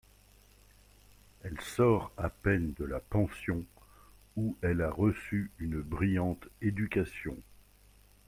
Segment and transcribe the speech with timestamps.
[1.43, 3.63] Elle sort à peine de la pension,
[4.35, 7.37] ou elle a reçu une brillante éducation.